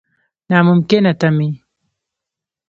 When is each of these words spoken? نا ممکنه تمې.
نا 0.49 0.57
ممکنه 0.67 1.11
تمې. 1.19 1.49